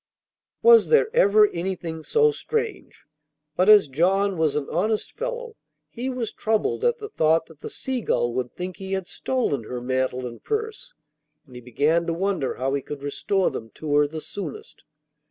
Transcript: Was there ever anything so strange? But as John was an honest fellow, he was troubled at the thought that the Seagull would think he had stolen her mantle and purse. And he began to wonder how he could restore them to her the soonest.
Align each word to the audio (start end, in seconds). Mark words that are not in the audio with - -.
Was 0.63 0.89
there 0.89 1.15
ever 1.15 1.47
anything 1.49 2.01
so 2.01 2.31
strange? 2.31 3.05
But 3.55 3.69
as 3.69 3.87
John 3.87 4.35
was 4.35 4.55
an 4.55 4.67
honest 4.71 5.11
fellow, 5.15 5.55
he 5.91 6.09
was 6.09 6.33
troubled 6.33 6.83
at 6.83 6.97
the 6.97 7.07
thought 7.07 7.45
that 7.45 7.59
the 7.59 7.69
Seagull 7.69 8.33
would 8.33 8.51
think 8.55 8.77
he 8.77 8.93
had 8.93 9.05
stolen 9.05 9.65
her 9.65 9.79
mantle 9.79 10.25
and 10.25 10.43
purse. 10.43 10.95
And 11.45 11.53
he 11.53 11.61
began 11.61 12.07
to 12.07 12.13
wonder 12.15 12.55
how 12.55 12.73
he 12.73 12.81
could 12.81 13.03
restore 13.03 13.51
them 13.51 13.69
to 13.75 13.93
her 13.95 14.07
the 14.07 14.21
soonest. 14.21 14.85